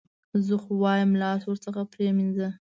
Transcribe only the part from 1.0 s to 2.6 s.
لاس ورڅخه پرې مینځه.